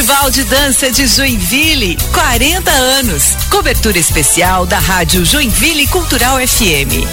[0.00, 3.36] Festival de Dança de Joinville, 40 anos.
[3.50, 7.04] Cobertura especial da Rádio Joinville Cultural FM.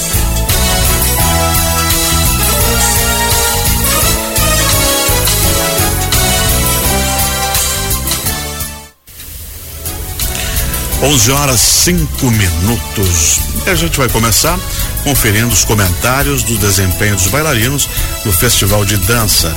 [11.04, 13.40] Onze horas cinco minutos.
[13.66, 14.58] E a gente vai começar
[15.04, 17.86] conferindo os comentários do desempenho dos bailarinos
[18.24, 19.54] no Festival de Dança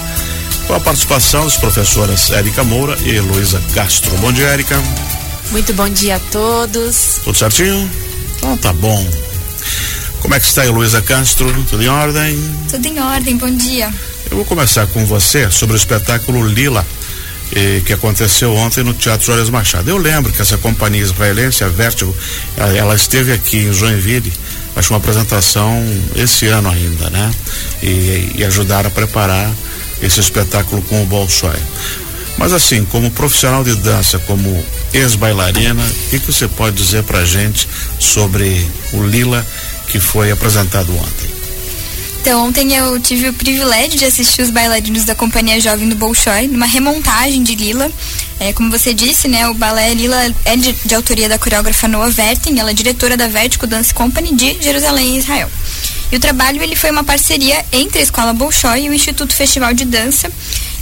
[0.71, 4.17] com a participação das professoras Érica Moura e Heloísa Castro.
[4.19, 4.81] Bom dia, Érica.
[5.51, 7.19] Muito bom dia a todos.
[7.25, 7.91] Tudo certinho?
[8.37, 9.05] Então tá bom.
[10.21, 11.53] Como é que está, Heloísa Castro?
[11.65, 12.39] Tudo em ordem?
[12.71, 13.93] Tudo em ordem, bom dia.
[14.31, 16.87] Eu vou começar com você sobre o espetáculo Lila,
[17.53, 19.91] eh, que aconteceu ontem no Teatro Juarez Machado.
[19.91, 22.15] Eu lembro que essa companhia israelense, a Vertigo,
[22.57, 24.33] ela, ela esteve aqui em Joinville,
[24.77, 27.29] acho uma apresentação esse ano ainda, né?
[27.83, 29.53] E, e ajudaram a preparar
[30.03, 31.59] esse espetáculo com o Bolshoi.
[32.39, 37.25] Mas assim, como profissional de dança, como ex-bailarina, o que, que você pode dizer pra
[37.25, 39.47] gente sobre o Lila
[39.89, 41.31] que foi apresentado ontem?
[42.21, 46.49] Então, ontem eu tive o privilégio de assistir os bailarinos da Companhia Jovem do Bolshoi,
[46.49, 47.91] numa remontagem de Lila.
[48.39, 52.11] É, como você disse, né, o balé Lila é de, de autoria da coreógrafa Noah
[52.11, 55.51] Verten, ela é diretora da Vertigo Dance Company de Jerusalém, Israel.
[56.11, 59.73] E o trabalho ele foi uma parceria entre a Escola Bolshoi e o Instituto Festival
[59.73, 60.31] de Dança.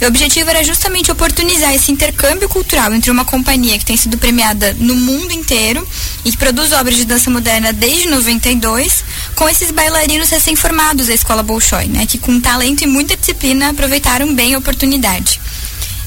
[0.01, 4.17] E o objetivo era justamente oportunizar esse intercâmbio cultural entre uma companhia que tem sido
[4.17, 5.85] premiada no mundo inteiro
[6.25, 9.03] e que produz obras de dança moderna desde 92,
[9.35, 14.33] com esses bailarinos recém-formados da Escola Bolshoi, né, que com talento e muita disciplina aproveitaram
[14.33, 15.39] bem a oportunidade.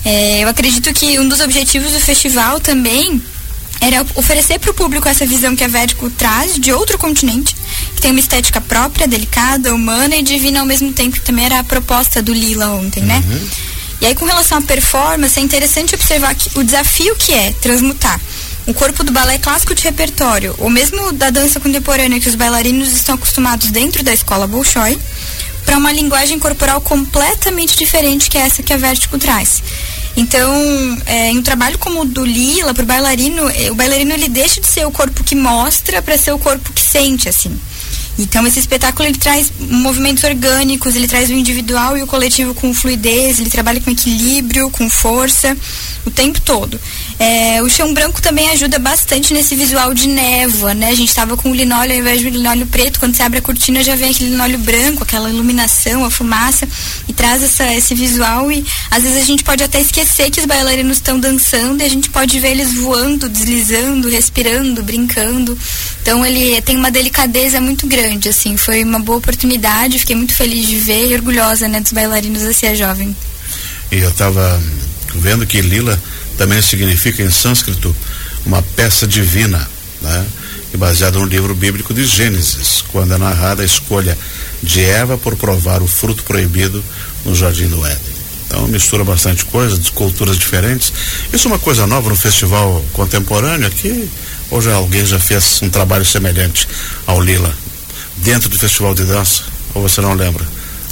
[0.05, 3.23] É, eu acredito que um dos objetivos do festival também
[3.83, 7.57] era oferecer para o público essa visão que a Vertigo traz de outro continente,
[7.97, 11.59] que tem uma estética própria, delicada, humana e divina ao mesmo tempo, que também era
[11.59, 13.23] a proposta do Lila ontem, né?
[13.27, 13.49] Uhum.
[14.01, 18.21] E aí, com relação à performance, é interessante observar que o desafio que é transmutar
[18.67, 22.93] o corpo do balé clássico de repertório, ou mesmo da dança contemporânea que os bailarinos
[22.93, 24.97] estão acostumados dentro da escola Bolshoi,
[25.65, 29.63] para uma linguagem corporal completamente diferente que essa que a Vertigo traz.
[30.17, 30.53] Então,
[31.07, 34.29] é, em um trabalho como o do Lila, para o bailarino, é, o bailarino ele
[34.29, 37.59] deixa de ser o corpo que mostra para ser o corpo que sente, assim.
[38.19, 42.73] Então esse espetáculo ele traz movimentos orgânicos, ele traz o individual e o coletivo com
[42.75, 45.57] fluidez, ele trabalha com equilíbrio, com força,
[46.05, 46.79] o tempo todo.
[47.19, 50.89] É, o chão branco também ajuda bastante nesse visual de névoa, né?
[50.89, 53.43] A gente estava com o linóleo ao invés do linóleo preto, quando você abre a
[53.43, 56.69] cortina já vem aquele linóleo branco, aquela iluminação, a fumaça,
[57.09, 60.47] e traz essa, esse visual e às vezes a gente pode até esquecer que os
[60.47, 65.57] bailarinos estão dançando e a gente pode ver eles voando, deslizando, respirando, brincando.
[66.03, 70.67] Então ele tem uma delicadeza muito grande, assim, foi uma boa oportunidade, fiquei muito feliz
[70.67, 73.15] de ver e orgulhosa, né, dos bailarinos da Cia Jovem.
[73.91, 74.61] E eu estava
[75.15, 76.01] vendo que Lila
[76.37, 77.95] também significa em sânscrito
[78.45, 79.69] uma peça divina,
[80.01, 80.27] né?
[80.73, 84.17] E baseado no livro bíblico de Gênesis, quando é narrada a escolha
[84.63, 86.83] de Eva por provar o fruto proibido
[87.25, 88.23] no jardim do Éden.
[88.47, 90.93] Então mistura bastante coisa, de culturas diferentes.
[91.33, 94.09] Isso é uma coisa nova no festival contemporâneo aqui,
[94.51, 96.67] ou já alguém já fez um trabalho semelhante
[97.07, 97.55] ao Lila
[98.19, 99.45] dentro do festival de dança?
[99.75, 100.47] Ou você não lembra?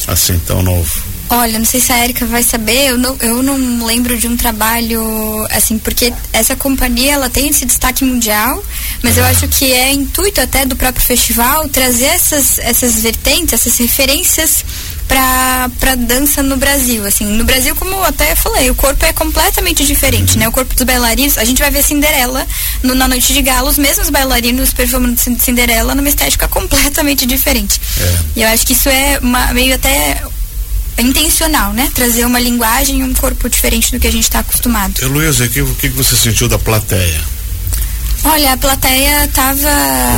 [0.07, 1.11] Assim, tão novo.
[1.33, 4.37] Olha, não sei se a Erika vai saber, eu não, eu não lembro de um
[4.37, 8.61] trabalho, assim, porque essa companhia, ela tem esse destaque mundial,
[9.01, 13.79] mas eu acho que é intuito até do próprio festival trazer essas, essas vertentes, essas
[13.79, 14.65] referências
[15.11, 19.85] para dança no Brasil, assim, no Brasil, como eu até falei, o corpo é completamente
[19.85, 22.47] diferente, né, o corpo dos bailarinos, a gente vai ver Cinderela
[22.81, 28.19] no, na Noite de Gala, os mesmos bailarinos performando Cinderela numa estética completamente diferente, é.
[28.37, 30.23] e eu acho que isso é uma, meio até
[30.99, 31.91] intencional, né?
[31.95, 35.01] Trazer uma linguagem e um corpo diferente do que a gente está acostumado.
[35.01, 37.21] Heloísa, o que, o que você sentiu da plateia?
[38.23, 39.71] Olha, a plateia estava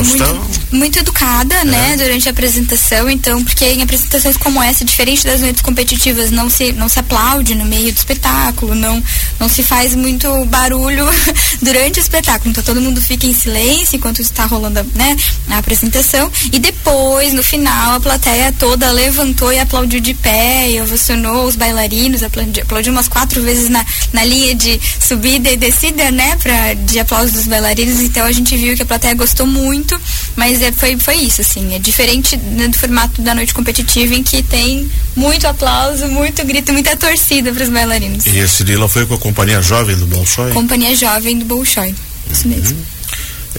[0.05, 1.65] muito, muito educada, é.
[1.65, 6.49] né, durante a apresentação, então, porque em apresentações como essa, diferente das noites competitivas, não
[6.49, 9.03] se, não se aplaude no meio do espetáculo, não,
[9.39, 11.07] não se faz muito barulho
[11.61, 15.17] durante o espetáculo, então todo mundo fica em silêncio enquanto está rolando, né,
[15.49, 20.81] a apresentação, e depois, no final, a plateia toda levantou e aplaudiu de pé, e
[20.81, 26.11] ovacionou os bailarinos, aplaudiu, aplaudiu umas quatro vezes na, na linha de subida e descida,
[26.11, 30.01] né, pra, de aplausos dos bailarinos, então a gente viu que a plateia gostou muito,
[30.37, 34.23] mas é, foi, foi isso, assim, é diferente né, do formato da noite competitiva em
[34.23, 38.27] que tem muito aplauso, muito grito, muita torcida para os bailarinos.
[38.27, 40.53] E esse Lila foi com a Companhia Jovem do Bolshoi?
[40.53, 41.95] Companhia Jovem do Bolshoi,
[42.31, 42.55] isso uhum.
[42.55, 42.87] mesmo.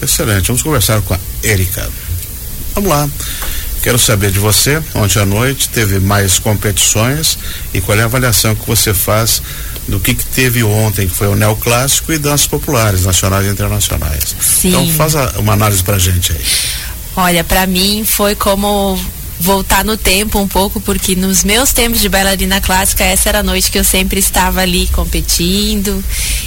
[0.02, 1.88] Excelente, vamos conversar com a Erika.
[2.74, 3.08] Vamos lá.
[3.82, 7.38] Quero saber de você, ontem à noite teve mais competições
[7.72, 9.42] e qual é a avaliação que você faz
[9.86, 14.34] do que, que teve ontem, que foi o neoclássico e danças populares, nacionais e internacionais.
[14.40, 14.68] Sim.
[14.68, 16.40] Então faz a, uma análise pra gente aí.
[17.16, 18.98] Olha, para mim foi como
[19.38, 23.42] voltar no tempo um pouco, porque nos meus tempos de bailarina clássica, essa era a
[23.42, 26.02] noite que eu sempre estava ali competindo.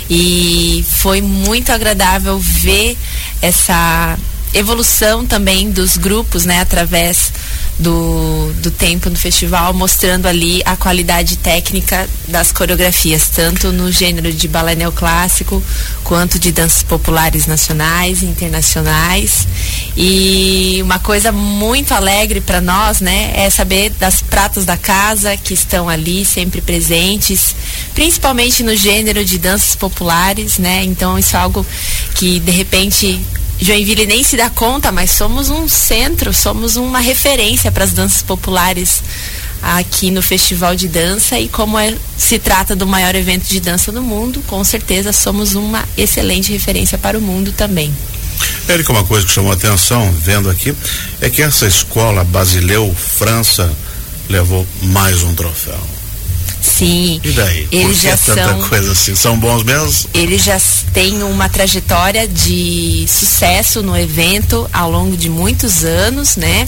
[0.09, 2.97] E foi muito agradável ver
[3.41, 4.17] essa
[4.53, 7.31] evolução também dos grupos, né, através
[7.79, 14.33] do, do tempo no festival, mostrando ali a qualidade técnica das coreografias, tanto no gênero
[14.33, 15.61] de balé neoclássico,
[16.03, 19.47] quanto de danças populares nacionais e internacionais.
[19.95, 25.53] E uma coisa muito alegre para nós, né, é saber das pratas da casa que
[25.53, 27.55] estão ali sempre presentes,
[27.93, 30.83] principalmente no gênero de danças populares, né?
[30.83, 31.65] Então isso é algo
[32.15, 33.19] que de repente
[33.59, 38.21] Joinville nem se dá conta, mas somos um centro, somos uma referência para as danças
[38.21, 39.01] populares
[39.61, 43.91] aqui no Festival de Dança e como é, se trata do maior evento de dança
[43.91, 47.93] do mundo, com certeza somos uma excelente referência para o mundo também.
[48.67, 50.75] Érica, uma coisa que chamou atenção, vendo aqui,
[51.19, 53.73] é que essa escola Basileu França
[54.29, 55.96] levou mais um troféu.
[56.67, 57.19] Sim.
[57.23, 57.67] E daí?
[57.71, 59.15] Eles já tanta são coisa assim?
[59.15, 60.09] São bons mesmo?
[60.13, 60.59] eles já
[60.93, 66.67] têm uma trajetória de sucesso no evento ao longo de muitos anos, né?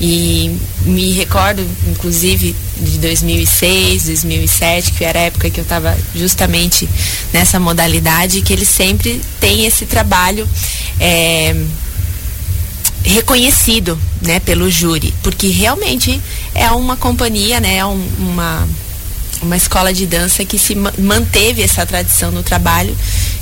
[0.00, 6.88] E me recordo, inclusive, de 2006, 2007, que era a época que eu estava justamente
[7.32, 10.48] nessa modalidade, que eles sempre têm esse trabalho.
[11.00, 11.54] é,
[13.04, 16.20] reconhecido né, pelo júri, porque realmente
[16.54, 18.68] é uma companhia, né, é um- uma,
[19.42, 22.96] uma escola de dança que se ma- manteve essa tradição no trabalho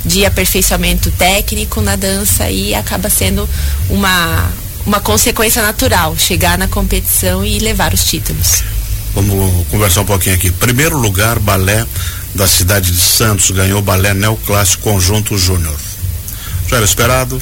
[0.05, 3.47] de aperfeiçoamento técnico na dança e acaba sendo
[3.89, 4.49] uma,
[4.85, 8.63] uma consequência natural chegar na competição e levar os títulos.
[9.13, 10.51] Vamos conversar um pouquinho aqui.
[10.51, 11.85] Primeiro lugar, balé
[12.35, 15.75] da cidade de Santos ganhou balé neoclássico conjunto júnior.
[16.69, 17.41] Já era esperado?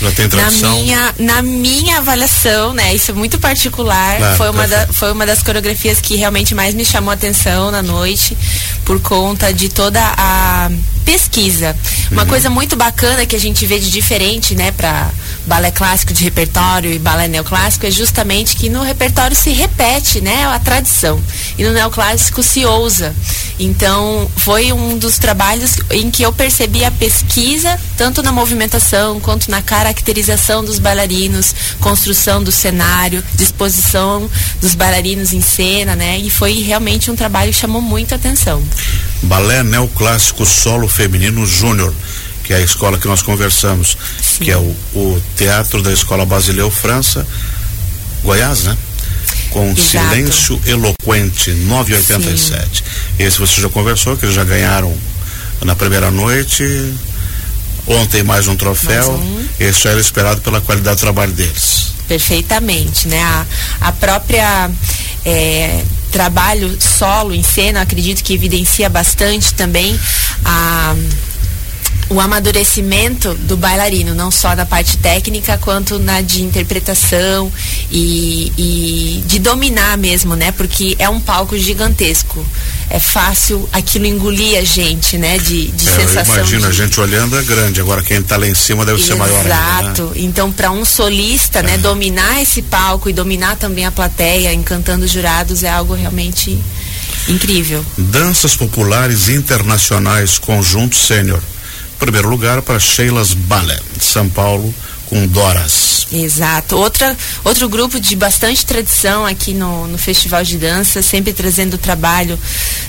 [0.00, 0.70] Já tem Na tradição?
[0.76, 5.26] minha, na minha avaliação, né, isso é muito particular, Claro, foi, uma da- foi uma
[5.26, 8.36] das coreografias que realmente mais me chamou a atenção na noite,
[8.84, 10.70] por conta de toda a
[11.08, 11.74] pesquisa.
[12.10, 12.28] Uma Uhum.
[12.28, 15.10] coisa muito bacana que a gente vê de diferente, né, para
[15.46, 20.44] balé clássico de repertório e balé neoclássico é justamente que no repertório se repete, né,
[20.44, 21.18] a tradição.
[21.56, 23.16] E no neoclássico se ousa.
[23.58, 29.50] Então, foi um dos trabalhos em que eu percebi a pesquisa, tanto na movimentação quanto
[29.50, 36.18] na caracterização dos bailarinos, construção do cenário, disposição dos bailarinos em cena, né?
[36.18, 38.62] E foi realmente um trabalho que chamou muita atenção.
[39.22, 41.94] Balé neoclássico solo feminino júnior,
[42.42, 43.96] que é a escola que nós conversamos,
[44.40, 47.24] que é o, o Teatro da Escola Basileu França,
[48.24, 48.76] Goiás, né?
[49.50, 49.80] Com Exato.
[49.80, 52.84] Silêncio Eloquente, 987.
[53.16, 54.92] Esse você já conversou, que eles já ganharam
[55.64, 56.64] na primeira noite.
[57.86, 59.12] Ontem mais um troféu.
[59.12, 59.46] Mais um.
[59.60, 61.92] Esse já era esperado pela qualidade do trabalho deles.
[62.08, 63.22] Perfeitamente, né?
[63.22, 63.46] A,
[63.82, 64.68] a própria
[65.24, 69.98] é, trabalho solo em cena, acredito que evidencia bastante também
[70.44, 70.94] a
[72.10, 77.52] o amadurecimento do bailarino, não só na parte técnica, quanto na de interpretação
[77.90, 80.50] e, e de dominar mesmo, né?
[80.52, 82.44] Porque é um palco gigantesco.
[82.90, 85.36] É fácil aquilo engolir a gente, né?
[85.38, 86.34] De, de É, sensação.
[86.36, 89.14] imagino, a de- gente olhando é grande, agora quem está lá em cima deve ser
[89.14, 89.50] maior né?
[89.50, 90.12] Exato.
[90.16, 95.10] Então, para um solista, né, dominar esse palco e dominar também a plateia, encantando os
[95.12, 96.58] jurados, é algo realmente
[97.28, 97.84] incrível.
[97.98, 101.40] Danças Populares Internacionais Conjunto Sênior.
[101.98, 104.72] Primeiro lugar para Sheilas Ballet, de São Paulo,
[105.08, 106.06] com Doras.
[106.12, 106.76] Exato.
[106.76, 112.38] Outra, outro grupo de bastante tradição aqui no, no Festival de Dança, sempre trazendo trabalho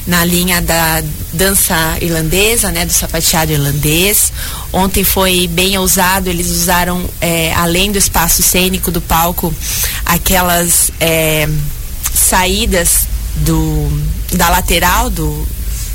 [0.05, 4.31] na linha da dança irlandesa, né, do sapateado irlandês.
[4.71, 9.53] Ontem foi bem ousado, eles usaram, eh, além do espaço cênico do palco,
[10.05, 11.47] aquelas eh,
[12.13, 15.47] saídas do, da lateral do,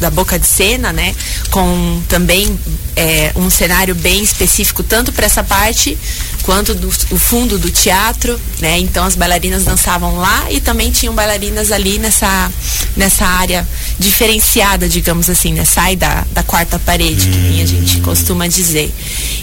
[0.05, 1.15] da boca de cena, né?
[1.51, 2.61] Com também
[2.95, 5.97] é, um cenário bem específico tanto para essa parte
[6.45, 8.79] quanto do o fundo do teatro, né?
[8.79, 12.53] Então as bailarinas dançavam lá e também tinham bailarinas ali nessa
[12.97, 13.67] nessa área
[13.99, 15.65] diferenciada, digamos assim, né?
[15.65, 18.93] Sai da, da quarta parede, que a gente costuma dizer.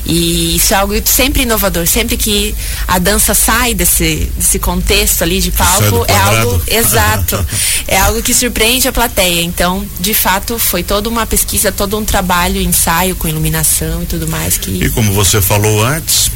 [0.05, 2.55] E isso é algo sempre inovador, sempre que
[2.87, 7.45] a dança sai desse, desse contexto ali de palco, é algo exato.
[7.87, 9.41] É algo que surpreende a plateia.
[9.41, 14.27] Então, de fato, foi toda uma pesquisa, todo um trabalho, ensaio com iluminação e tudo
[14.27, 16.29] mais E que como você falou antes,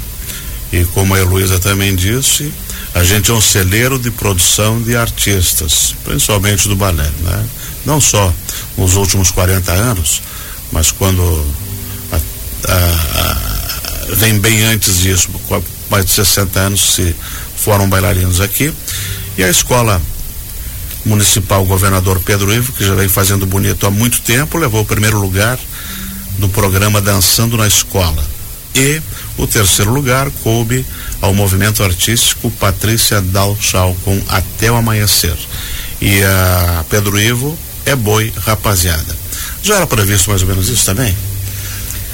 [0.75, 2.51] e como a Heloísa também disse,
[2.93, 7.45] a gente é um celeiro de produção de artistas, principalmente do balé, né?
[7.85, 8.33] Não só
[8.77, 10.21] nos últimos 40 anos,
[10.73, 11.21] mas quando
[12.11, 12.15] a,
[12.67, 12.75] a,
[13.21, 15.29] a, vem bem antes disso,
[15.89, 17.15] mais de 60 anos se
[17.55, 18.73] foram bailarinos aqui.
[19.37, 20.01] E a escola
[21.05, 25.19] municipal governador Pedro Ivo, que já vem fazendo bonito há muito tempo, levou o primeiro
[25.21, 25.57] lugar
[26.37, 28.23] no programa Dançando na Escola.
[28.75, 29.01] E
[29.37, 30.85] o terceiro lugar coube
[31.21, 35.35] ao movimento artístico Patrícia Dalchal com Até o Amanhecer.
[36.01, 39.15] E a Pedro Ivo é boi rapaziada.
[39.61, 41.15] Já era previsto mais ou menos isso também?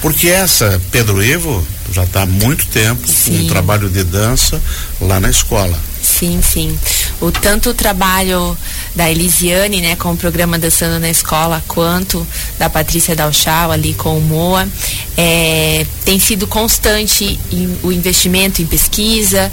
[0.01, 3.37] Porque essa Pedro Ivo já está há muito tempo sim.
[3.37, 4.59] com um trabalho de dança
[4.99, 5.77] lá na escola.
[6.01, 6.77] Sim, sim.
[7.21, 8.57] O tanto o trabalho
[8.95, 12.25] da Elisiane, né, com o programa Dançando na Escola, quanto
[12.57, 14.67] da Patrícia Dalchal ali com o Moa,
[15.15, 19.51] é, tem sido constante em, o investimento em pesquisa,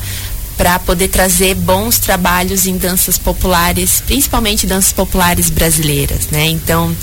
[0.58, 6.46] para poder trazer bons trabalhos em danças populares, principalmente danças populares brasileiras, né?
[6.46, 6.94] Então,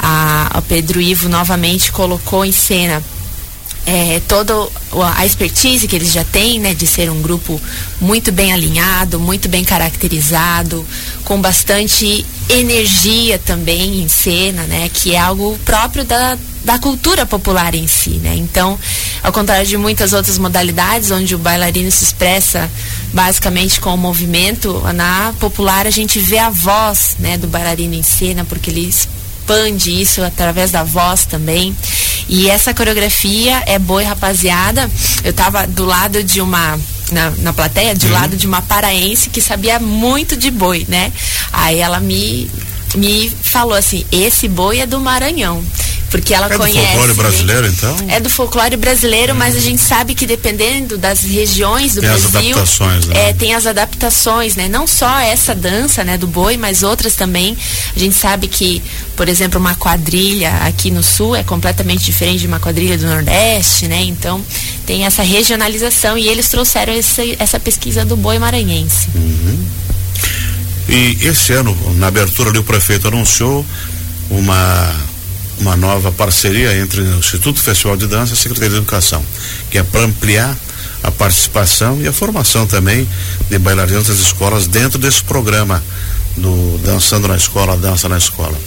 [0.00, 3.00] a, a Pedro Ivo novamente colocou em cena
[3.86, 4.54] é, toda
[5.16, 7.60] a expertise que eles já têm, né, de ser um grupo
[8.00, 10.86] muito bem alinhado, muito bem caracterizado,
[11.24, 17.74] com bastante energia também em cena, né, que é algo próprio da, da cultura popular
[17.74, 18.34] em si, né.
[18.36, 18.78] Então,
[19.22, 22.70] ao contrário de muitas outras modalidades, onde o bailarino se expressa
[23.12, 28.02] basicamente com o movimento, na popular a gente vê a voz, né, do bailarino em
[28.02, 31.74] cena, porque ele expande isso através da voz também.
[32.28, 34.90] E essa coreografia é boa, rapaziada.
[35.24, 36.78] Eu tava do lado de uma
[37.10, 38.12] na, na plateia, do uhum.
[38.12, 41.12] lado de uma paraense que sabia muito de boi, né?
[41.52, 42.50] Aí ela me
[42.94, 45.64] me falou assim: esse boi é do Maranhão
[46.10, 46.78] porque ela é conhece.
[46.78, 47.96] É do folclore brasileiro, então?
[48.08, 52.28] É do folclore brasileiro, mas a gente sabe que dependendo das regiões do tem Brasil,
[52.28, 53.28] as adaptações, né?
[53.28, 54.68] é, tem as adaptações, né?
[54.68, 57.56] Não só essa dança, né, do boi, mas outras também.
[57.94, 58.82] A gente sabe que,
[59.16, 63.86] por exemplo, uma quadrilha aqui no sul é completamente diferente de uma quadrilha do Nordeste,
[63.86, 64.02] né?
[64.02, 64.42] Então
[64.86, 69.08] tem essa regionalização e eles trouxeram esse, essa pesquisa do boi maranhense.
[69.14, 69.66] Uhum.
[70.88, 73.64] E esse ano, na abertura ali, o prefeito anunciou
[74.30, 74.94] uma
[75.60, 79.24] uma nova parceria entre o Instituto Festival de Dança e a Secretaria de Educação,
[79.70, 80.56] que é para ampliar
[81.02, 83.08] a participação e a formação também
[83.48, 85.82] de bailarinos das escolas dentro desse programa
[86.36, 88.58] do Dançando na Escola, Dança na Escola.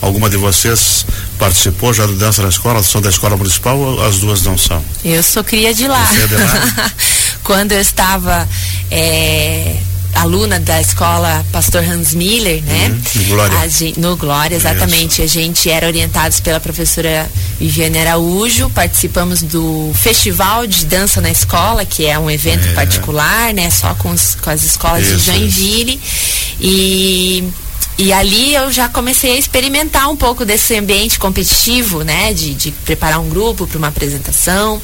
[0.00, 1.06] Alguma de vocês
[1.38, 2.82] participou já do Dança na Escola?
[2.82, 4.84] São da Escola Municipal ou as duas não são?
[5.02, 6.04] Eu sou cria de lá.
[6.04, 6.92] Você é de lá?
[7.42, 8.46] Quando eu estava
[8.90, 9.76] é,
[10.14, 12.88] aluna da escola Pastor Hans Miller, né?
[12.88, 13.68] Uhum, no Glória.
[13.68, 15.22] Gente, no Glória, exatamente.
[15.22, 15.22] Isso.
[15.22, 21.84] A gente era orientados pela professora Viviane Araújo, participamos do Festival de Dança na Escola,
[21.84, 22.72] que é um evento é.
[22.72, 23.70] particular, né?
[23.70, 26.00] Só com, os, com as escolas isso, de Joinville.
[26.02, 26.44] Isso.
[26.60, 27.52] E
[27.96, 32.32] e ali eu já comecei a experimentar um pouco desse ambiente competitivo, né?
[32.32, 34.82] De, de preparar um grupo para uma apresentação.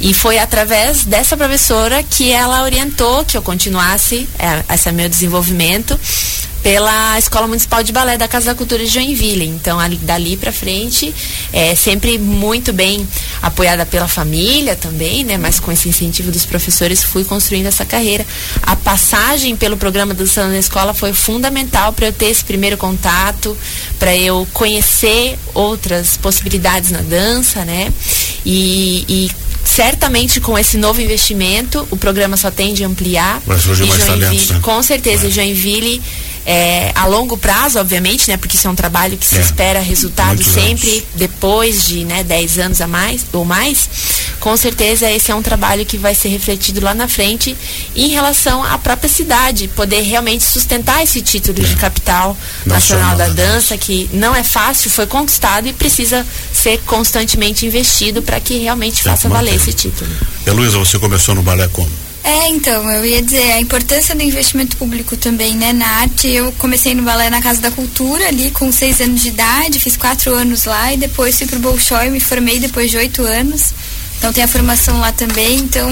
[0.00, 5.98] E foi através dessa professora que ela orientou que eu continuasse é, esse meu desenvolvimento
[6.62, 9.46] pela Escola Municipal de Balé da Casa da Cultura de Joinville.
[9.46, 11.14] Então, ali, dali para frente,
[11.52, 13.06] é sempre muito bem
[13.42, 15.38] apoiada pela família também, né?
[15.38, 18.26] Mas com esse incentivo dos professores, fui construindo essa carreira.
[18.62, 23.56] A passagem pelo programa Dançando na Escola foi fundamental para eu ter esse primeiro contato,
[23.98, 27.92] para eu conhecer outras possibilidades na dança, né?
[28.44, 29.30] E, e
[29.70, 33.40] certamente com esse novo investimento, o programa só tende a ampliar.
[33.46, 34.58] Vai surgir mais talentos, né?
[34.60, 35.30] Com certeza, é.
[35.30, 36.02] Joinville
[36.46, 38.36] é, a longo prazo, obviamente, né?
[38.36, 39.40] Porque isso é um trabalho que se é.
[39.40, 41.04] espera resultado sempre anos.
[41.14, 43.88] depois de né, 10 anos a mais ou mais.
[44.40, 47.56] Com certeza esse é um trabalho que vai ser refletido lá na frente
[47.94, 51.62] em relação à própria cidade, poder realmente sustentar esse título é.
[51.62, 56.26] de capital nacional, nacional da, da dança, que não é fácil, foi conquistado e precisa
[56.52, 60.10] ser constantemente investido para que realmente faça valer esse título.
[60.46, 62.09] E Luísa, você começou no balé como?
[62.22, 66.28] É, então, eu ia dizer, a importância do investimento público também, né, na arte.
[66.28, 69.96] Eu comecei no balé na Casa da Cultura, ali com seis anos de idade, fiz
[69.96, 73.72] quatro anos lá e depois fui pro Bolshoi, me formei depois de oito anos.
[74.18, 75.56] Então tem a formação lá também.
[75.60, 75.88] Então,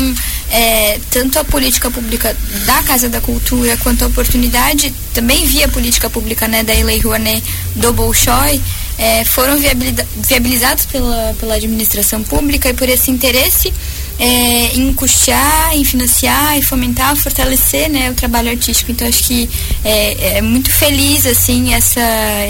[0.51, 6.11] é, tanto a política pública da Casa da Cultura quanto a oportunidade, também via política
[6.11, 7.43] pública né, da Lei Rouanet
[7.75, 8.61] do Bolshoi,
[8.99, 13.73] é, foram viabilizados pela, pela administração pública e por esse interesse
[14.19, 18.91] é, em custear, em financiar e fomentar, fortalecer né, o trabalho artístico.
[18.91, 19.49] Então acho que
[19.85, 22.01] é, é muito feliz assim essa,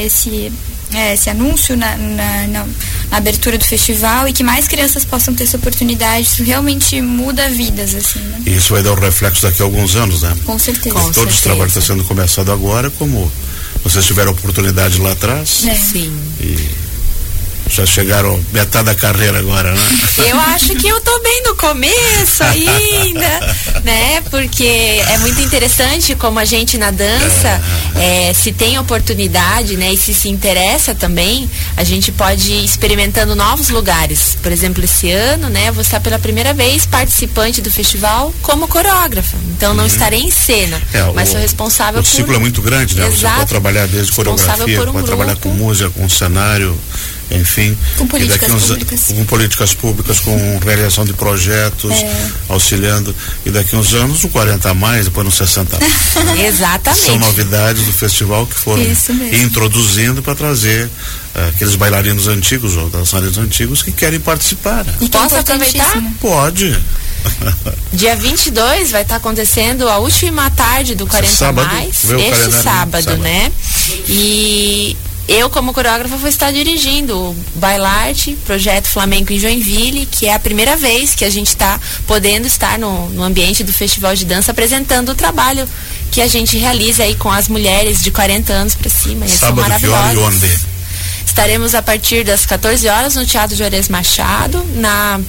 [0.00, 0.50] esse,
[0.94, 2.66] é, esse anúncio na, na, na,
[3.10, 6.26] na, abertura do festival e que mais crianças possam ter essa oportunidade.
[6.26, 7.94] Isso realmente muda vidas.
[7.94, 8.42] Assim, né?
[8.46, 10.34] E isso vai dar um reflexo daqui a alguns anos, né?
[10.44, 10.94] Com certeza.
[10.94, 13.30] Com todos os trabalhos estão sendo começados agora, como
[13.84, 15.66] Vocês tiveram oportunidade lá atrás.
[15.66, 15.74] É.
[15.74, 16.12] Sim.
[16.40, 16.87] E
[17.68, 19.80] já chegaram metade da carreira agora, né?
[20.26, 24.22] Eu acho que eu tô bem no começo ainda, né?
[24.30, 27.60] Porque é muito interessante como a gente na dança,
[27.96, 29.92] é, se tem oportunidade, né?
[29.92, 34.36] E se se interessa também, a gente pode ir experimentando novos lugares.
[34.42, 35.70] Por exemplo, esse ano, né?
[35.70, 39.36] Vou estar pela primeira vez participante do festival como coreógrafa.
[39.56, 39.86] Então não uhum.
[39.86, 42.10] estarei em cena, é, mas o, sou responsável o por...
[42.10, 43.06] O ciclo é muito grande, né?
[43.06, 43.18] Exato.
[43.18, 46.78] Você pode trabalhar desde coreografia, um pode trabalhar com música, com cenário,
[47.30, 47.76] enfim.
[47.96, 49.04] Com políticas uns, públicas.
[49.06, 52.30] Com políticas públicas, com realização de projetos, é.
[52.48, 53.14] auxiliando.
[53.44, 56.40] E daqui uns anos, o 40 a mais, depois no 60 a mais.
[56.40, 57.04] Exatamente.
[57.04, 58.82] São novidades do festival que foram
[59.32, 64.84] introduzindo para trazer uh, aqueles bailarinos antigos ou dançarinos antigos que querem participar.
[64.84, 64.94] Né?
[65.00, 66.02] E posso aproveitar?
[66.20, 66.78] Pode.
[67.92, 73.02] Dia 22 vai estar tá acontecendo a última tarde do 40 sábado, mais, este sábado,
[73.02, 73.52] sábado, né?
[74.08, 74.96] E
[75.28, 80.38] eu, como coreógrafa, vou estar dirigindo o Bailarte, projeto Flamenco em Joinville, que é a
[80.38, 84.52] primeira vez que a gente está podendo estar no, no ambiente do Festival de Dança
[84.52, 85.68] apresentando o trabalho
[86.10, 89.26] que a gente realiza aí com as mulheres de 40 anos para cima.
[89.26, 89.78] Eles Sábado.
[89.78, 90.58] Que hora e onde?
[91.26, 95.20] Estaremos a partir das 14 horas no Teatro Juarez Machado, na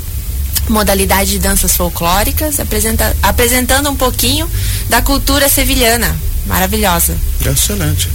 [0.69, 4.49] modalidade de danças folclóricas, apresenta, apresentando um pouquinho
[4.87, 6.17] da cultura sevilhana.
[6.45, 7.17] Maravilhosa.
[7.45, 8.09] Excelente.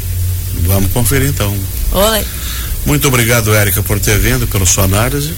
[0.63, 1.55] Vamos conferir então.
[1.95, 2.27] Oi.
[2.85, 5.33] Muito obrigado, Érica, por ter vindo, pela sua análise.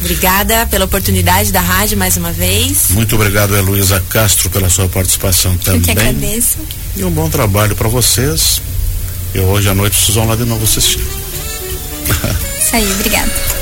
[0.00, 2.90] Obrigada pela oportunidade da rádio mais uma vez.
[2.90, 5.80] Muito obrigado, Heloísa Castro, pela sua participação também.
[5.80, 6.58] Eu que agradeço.
[6.96, 8.62] E um bom trabalho para vocês.
[9.34, 11.00] E hoje à noite vocês vão lá de novo assistir.
[12.58, 13.60] Isso aí, obrigada.